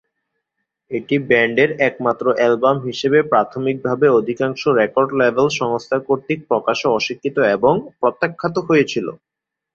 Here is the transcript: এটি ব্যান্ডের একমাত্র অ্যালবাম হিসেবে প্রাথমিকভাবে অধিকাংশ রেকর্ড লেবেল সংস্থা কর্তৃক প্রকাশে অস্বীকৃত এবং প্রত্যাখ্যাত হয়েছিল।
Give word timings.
এটি 0.91 1.15
ব্যান্ডের 1.29 1.69
একমাত্র 1.87 2.25
অ্যালবাম 2.33 2.77
হিসেবে 2.87 3.19
প্রাথমিকভাবে 3.31 4.07
অধিকাংশ 4.19 4.61
রেকর্ড 4.79 5.09
লেবেল 5.19 5.47
সংস্থা 5.59 5.97
কর্তৃক 6.07 6.39
প্রকাশে 6.49 6.87
অস্বীকৃত 6.91 7.37
এবং 7.55 7.73
প্রত্যাখ্যাত 7.99 8.55
হয়েছিল। 8.67 9.07